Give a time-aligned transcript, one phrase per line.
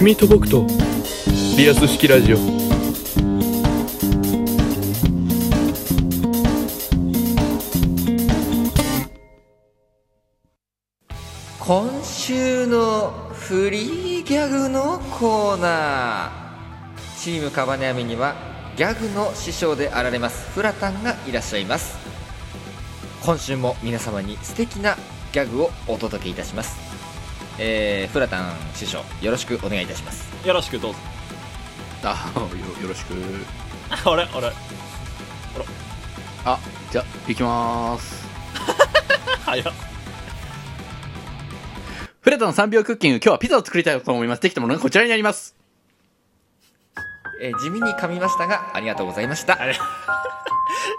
[0.00, 0.66] 君と僕と。
[1.58, 2.38] リアス式ラジオ。
[11.58, 17.22] 今週のフリーギャグのコーナー。
[17.22, 18.34] チームカバネアミには
[18.78, 20.48] ギャグの師匠であられます。
[20.52, 21.98] フラタンがいらっしゃいます。
[23.22, 24.96] 今週も皆様に素敵な
[25.34, 26.78] ギャグをお届けいたします
[27.58, 30.28] えー、フラタン師匠よろしくお願いいたします。
[30.46, 30.98] よろしくどうぞ。
[32.02, 33.14] あよよろしく。
[34.08, 34.22] あれ？
[34.22, 34.52] あれ？
[36.44, 36.58] あ
[36.90, 38.26] じゃあ行きまーす。
[39.44, 39.72] 早っ。
[42.22, 44.42] フレタの3秒クッキング今日はピザを作りたいと思います。
[44.42, 45.56] できたものがこちらになります。
[47.42, 49.60] えー地味に噛みましたがありがとうございました。
[49.60, 49.74] あれ？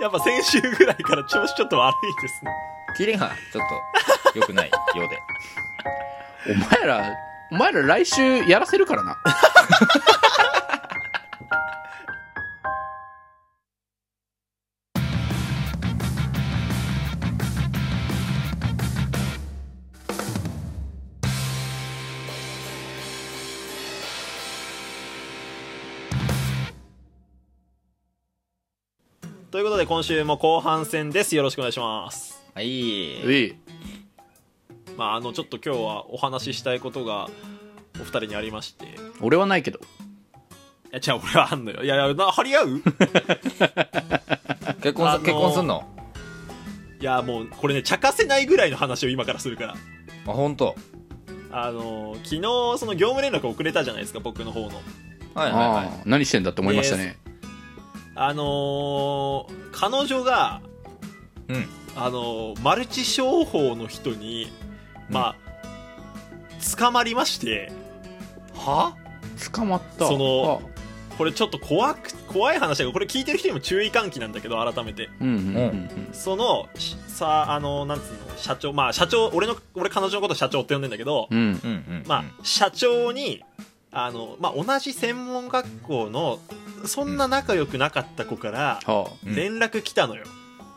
[0.00, 2.50] やっぱ先週ぐらいから調子ちょっと悪いですね。
[2.96, 3.64] キレがちょっ
[4.32, 5.18] と良くないようで
[6.50, 7.14] お前ら
[7.50, 9.18] お前ら来週やらせるからな。
[29.50, 31.34] ということで今週も後半戦です。
[31.36, 32.42] よろしくお願いします。
[32.54, 32.66] はい。
[33.24, 33.56] うい
[34.98, 37.28] まああのちょっと今日はお話ししたいことが
[38.00, 38.84] お二人にありまして。
[38.84, 38.88] い
[39.22, 39.78] 俺はないけど。
[40.90, 41.82] や違う俺はあんのよ。
[41.84, 42.82] いやいやな張り合う？
[44.82, 45.84] 結婚す、あのー結婚すんの？
[47.00, 49.74] いやもうこれね茶化せないぐらいの話を今からするから。
[49.74, 49.76] あ
[50.32, 50.74] 本当。
[51.52, 52.42] あの昨日
[52.78, 54.66] その業務連絡遅れたじゃないですか僕の方の。
[55.34, 55.66] はいはいはい。
[55.86, 57.16] ああ何してんだって思いましたね。
[58.16, 60.60] あのー彼女が
[61.48, 61.66] うん。
[61.96, 64.50] あのーマルチ商法の人に
[65.08, 65.36] まあ、
[66.76, 67.72] 捕まりまして。
[68.54, 68.96] は？
[69.52, 70.06] 捕まった。
[70.06, 70.62] その
[71.16, 75.08] これちょっと怖く怖い話だけどこれ聞いてる人にも注意喚起なんだけど改めて。
[75.08, 76.08] あうんうんうんうん。
[76.12, 78.18] そのしさあのなんつうの？
[78.36, 81.38] 社長まあ社長俺の俺彼女のこと社長って呼んでんだけど、うん。
[81.38, 83.42] うんうんまあ社長に
[83.90, 86.38] あの、まあ、同じ専門学校の
[86.84, 88.80] そんな仲良くなかった子から
[89.24, 90.24] 連絡来たのよ、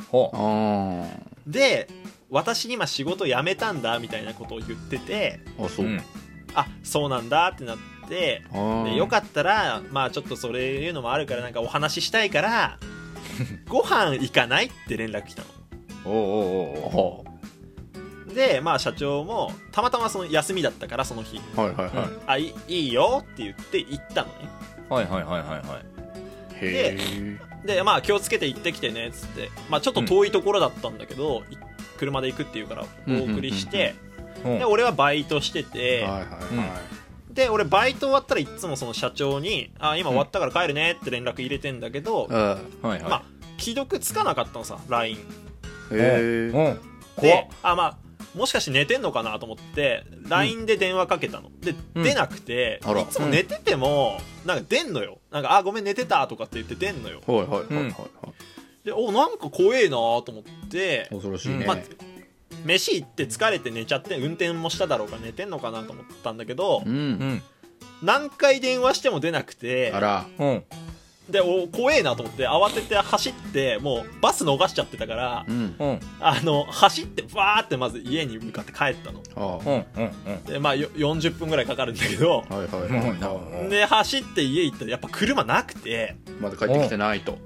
[0.10, 1.20] ほああ。
[1.46, 1.90] で
[2.32, 5.86] 私に今仕事辞めたんだみたいなことを言っててあそう。
[5.86, 6.02] う、うん。
[6.56, 7.78] あそうなんだってなっ
[8.08, 8.44] て
[8.86, 12.78] でよかったらまあちょっとそれいうのもあるからなんかお話ししたいから
[13.70, 15.48] ご飯行かないって連絡来たの。
[16.04, 17.26] おうお
[18.26, 21.40] うおでまあ社長もたまたまその休みだったからその日。
[21.58, 24.34] あはいはいはい、あいいいよって言って行ったのね。
[24.90, 26.01] はいはいはいはいはい
[26.62, 29.50] へえでまあ気をつけて行ってきてねっつって。
[29.70, 31.58] まあちょっと遠いところだったんだけど、い
[31.98, 34.12] 車で行くっていうからお送りして、うん
[34.44, 36.26] で俺はバイトしてて、はいはいは
[37.30, 42.36] い、で俺バイト終わったらいつもその社長に「あ今終わったから帰るね」って連絡入れてんだけど、うん。
[42.36, 43.02] はいはい。
[43.04, 43.24] まあ
[43.60, 45.20] 既読つかなかったのさ LINE へ
[45.92, 46.78] えうん怖っ。
[47.22, 47.98] であまあ
[48.36, 51.50] もしかして寝てんのかなと思って LINE で電話かけたの。
[51.60, 52.04] で、うん。
[52.04, 53.02] 出なくてあら。
[53.02, 57.22] いつも寝ててもなんか出んのよなんか「あごめん寝てた」とかって言って出んのよ。
[57.26, 57.94] はいはいはいはいはい、
[58.86, 61.78] でおなんか怖えなと思って恐ろしいね、まあ
[62.66, 67.44] 飯行って疲れて寝ちゃって運転もしただろうから寝てんのかなと思ったんだけど、うん、うん。
[68.04, 70.26] 何回電話しても出なくてあら。
[70.38, 70.64] うん
[71.32, 75.76] でお怖えなと思って慌てて走ってもうバス逃しちゃってたからうん。
[75.80, 76.00] うん。
[76.20, 79.22] あの走ってバーってまず家に向かって帰ったの。
[79.36, 80.44] あうんうんうん。
[80.44, 82.82] でまあよ40分ぐらいかかるんだけどあはいはい。
[82.82, 87.38] はい、もうなはいで走って家行ったらやっぱ車なくてまだ帰ってきてないと。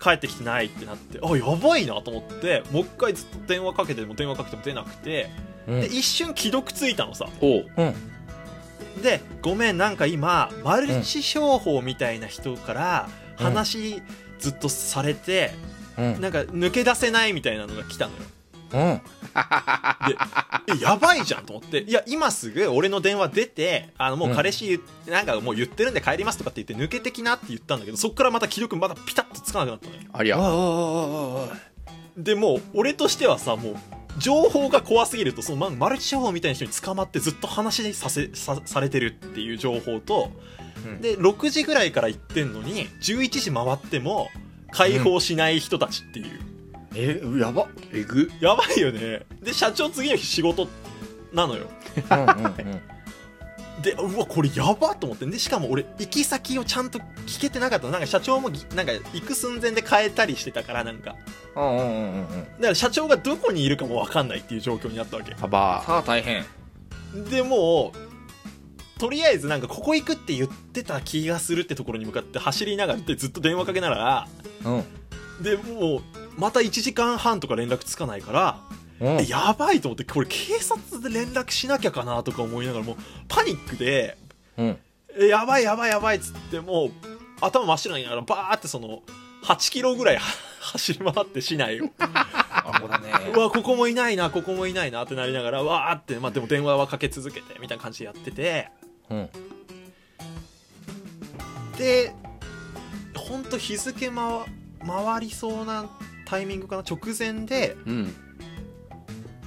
[0.00, 5.30] 帰ってきてないってなってあやばいなと思ってもう一回ずっと電話かけても電話かけても出なくて
[5.66, 5.80] うん。
[5.80, 7.26] で一瞬既読ついたのさ。
[7.40, 7.66] おう。
[7.76, 7.94] うん
[9.02, 14.02] でごめんなんか今マルチ商法みたいな人から話
[14.38, 15.52] ずっとされて、
[15.98, 16.20] うん。
[16.20, 18.18] なんか抜け出せないみたいなのが来たのよ。
[18.72, 18.80] うん。
[18.80, 19.00] え
[20.82, 21.82] やばいじゃんと思って。
[21.82, 30.00] いや今すぐ俺の電話出てあのもう彼氏言っ、なんかもう言ってるんで帰りますとかって言って抜けてきなって言ったんだけどそっからまた既読またピタッとつかなくなったのよ。
[30.12, 30.38] ありゃ。
[32.16, 33.76] でもう俺としてはさもう
[34.18, 40.32] 情報が怖すぎるとそのまマルチ商法みたいな人に捕まってずっと話させさされてるっていう情報と、
[40.86, 41.00] うん。
[41.00, 44.28] で6時ぐらいから行ってんのに11時回っても
[44.70, 46.40] 解放しない人たちっていう、
[46.94, 47.68] えやば。
[47.92, 48.30] えぐ。
[48.40, 49.26] やばいよね。
[49.42, 50.68] で社長次の日仕事
[51.32, 51.68] なのよ。
[52.10, 52.93] うんうんうん
[53.82, 55.26] でうわこれやばと思って。
[55.26, 57.92] でしかも俺行き先をちゃんと聞けてなかったの。
[57.92, 61.16] なんか社長もぎなんか行く寸前で変えたりしてたからなんか。
[61.56, 65.34] うんうんうんうんだから社長がどこにいるかも分かんないっていう状況になったわけ。
[65.40, 65.82] あば。
[65.86, 66.44] さあ大変。
[67.30, 74.28] でもうとりあえずなんかここ行くって言ってた気がするってところに向かって走りながらってずっと電話かけながら。
[74.64, 74.84] うん。
[75.42, 76.02] でもう
[76.36, 78.58] また1時間半とか連絡つかないから
[79.00, 79.08] うん。
[79.20, 82.96] えやばいと思ってこれ警察で連絡しなきゃかなとか思いながらもう
[83.28, 84.16] パニックで
[84.56, 84.78] うん。
[85.18, 86.90] えやばいやばいやばいっつってもう
[87.40, 89.02] 頭真っ白にながらバーってその
[89.44, 90.18] 8キロぐらい
[90.60, 91.90] 走り回って市内を。
[91.98, 93.10] あこだね。
[93.34, 98.70] うわここもいないなここもいないなってなりながらわーって、まあ、でも電話はかけ続けてみたいな感じでやってて。
[99.10, 99.28] うん。
[101.76, 102.14] で
[103.14, 104.14] ほんと日付回
[104.86, 105.86] 回りそうな
[106.26, 108.23] タイミングかな直前で、うん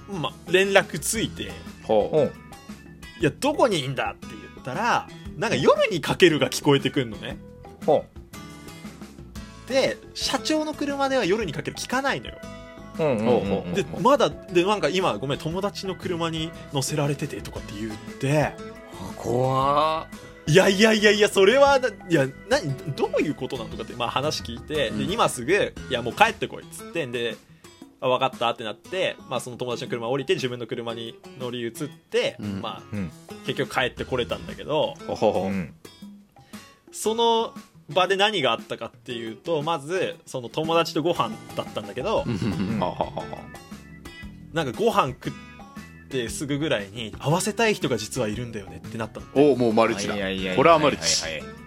[0.09, 1.51] まあ、連絡ついて
[1.83, 2.21] ほう。
[2.21, 2.25] ん
[3.21, 5.07] 「いやどこにいんだ?」って言ったら
[5.37, 7.37] なんか夜にかけるが聞こえてくんのね。
[7.85, 8.05] ほ
[9.67, 12.37] で社長の車では夜にかける聞かないのよ。
[12.99, 18.53] ううんうんほうほうでまだでなんか今ごめん友達の車に乗せられててとかって言って
[19.15, 20.07] 怖
[20.47, 21.79] いやいやいやいやそれは
[22.09, 25.07] いや何どういうことなんとかって、まあ、話聞いて、うん。
[25.07, 27.35] で今すぐいやもう帰ってこいっつってんで
[27.99, 32.61] あ分かったってなって、まあ、その友達の車降りて自分の車に乗り移って、うん。
[32.61, 33.11] まあ、うん。
[33.45, 35.41] 結局帰ってこれたんだけどうほほほ。
[35.47, 35.73] うん。
[36.91, 37.53] その
[37.89, 42.25] 場で何があったかっていうとまずその友達とご飯だったんだけど、
[44.53, 45.33] なんかご飯食っ
[46.09, 49.27] てすぐぐらいに会わせたい人が実はいるんだよねってなったの。
[49.35, 50.15] おもうマルチだ。
[50.15, 51.41] いやいやいやこれはマルチいはい。
[51.41, 51.57] はい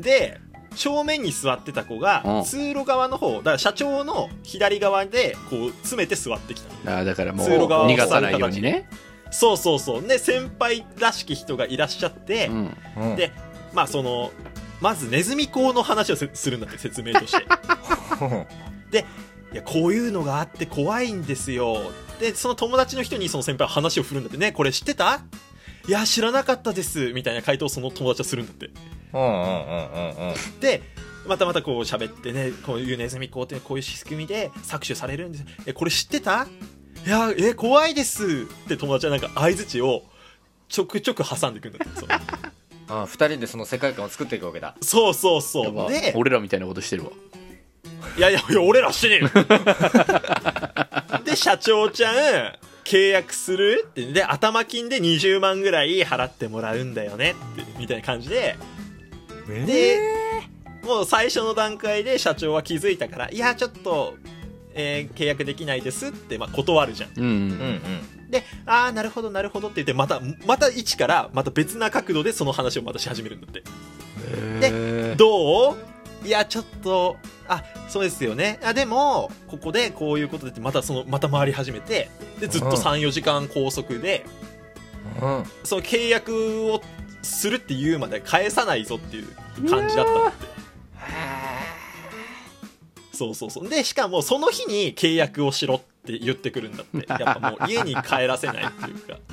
[0.00, 0.40] で
[0.74, 2.44] 正面に座ってた子がうん。
[2.44, 6.98] 通路側の方だから社長の左側でこう詰めて座ってきたの。
[6.98, 8.88] あーだからもう通路側を逃がさないようにね。
[9.30, 10.02] そうそうそう。
[10.06, 12.76] で先輩らしき人がいらっしゃって、うん。
[12.96, 13.16] うん。
[13.16, 13.32] で
[13.72, 14.30] まあその
[14.80, 17.44] まずネズミ講の話をせするんだって説明として。
[19.52, 21.78] いやこういうのがあって怖いんですよ。
[22.18, 24.36] でその友達の人にその先輩は話を振るんだって。
[24.36, 25.20] ねこれ知ってた？
[25.86, 27.12] いや知らなかったです。
[27.12, 28.70] みたいな回答をその友達はするんだって
[29.14, 30.60] うんうんうんうんうん。
[30.60, 30.82] で
[31.26, 35.44] またまたこう喋ってねこういうネズミ講ってこういう仕組みで搾取されるんです。
[35.66, 36.46] えこれ知ってた？
[37.06, 38.24] いやえ怖いです。
[38.64, 40.02] って友達はなんか相づちを
[40.68, 42.14] ちょくちょく挟んでいくんだってその。
[42.86, 44.74] あ二人でその世界観を作っていくわけだ。
[44.82, 45.90] そうそうそう。
[45.90, 47.10] で俺らみたいなことしてるわ。
[48.18, 49.30] いやいやいや俺らしてねえよ。
[51.24, 52.14] で社長ちゃん
[52.84, 53.86] 契約する？
[53.88, 58.56] ってで頭金で20万ぐらい払ってもらうんだよねってみたいな感じで
[59.46, 60.00] で
[60.82, 64.16] もう最初の段階で社長は気づいたからいやちょっと、
[64.74, 67.10] えー契約できないですって、まあ、断るじゃん。
[67.16, 67.30] うんうん。
[67.30, 67.80] うん
[68.30, 73.62] でああなるほどなるほどって言ってまたまた一からまた別な角度でその話をまたし始めるんだって。
[74.60, 76.26] でどう？
[76.26, 77.16] いやちょっと
[77.46, 78.58] あそうですよね。
[78.64, 84.24] あでもここでこういうことでってまたそのまた回り始めてでずっとうん34時間拘束で
[85.22, 85.44] うん。
[85.62, 86.82] その契約を
[87.24, 90.54] するっていうまで返さないぞっていう感じだったって。
[93.14, 93.68] そうそうそう。
[93.68, 97.06] でしかもその日に契約をしろって言ってくるんだって。
[97.08, 99.18] やっぱもう家に帰らせないっていうか。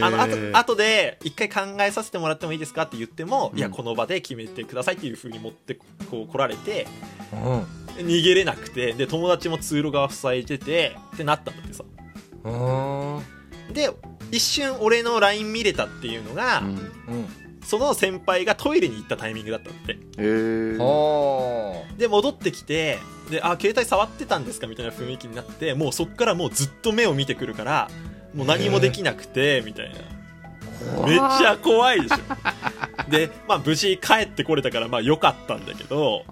[0.00, 3.58] あのあと後で一回考えさせてもらってもいいですかって言っても、うん。
[3.58, 5.78] いやこの場で決めてくださいっていう風に持って
[6.10, 6.86] こう来られて
[7.32, 7.66] うん。
[8.06, 11.84] 逃げれなくてで友達も通路側塞いでてってなったんだってさ。
[12.44, 12.50] う
[13.70, 13.74] ん。
[13.74, 13.90] で
[14.30, 16.68] 一瞬俺の LINE 見れたっていうのが、うん。
[16.68, 16.78] うん
[17.68, 19.98] その先輩がトイレに行ったタイミングだったって。
[20.16, 20.78] へー。
[20.78, 22.98] ほで戻ってきて
[23.30, 27.90] であ携帯触ってたんですかみたいな雰囲気になってもうそっからもうずっと目を見てくるから
[28.32, 29.96] もう何もできなくてみたいな。
[31.06, 33.10] めっちゃ怖いでしょ。
[33.10, 36.24] でまあ無事帰ってこれたからまあ良かったんだけど